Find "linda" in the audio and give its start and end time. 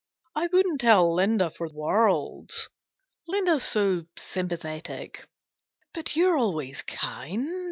1.13-1.51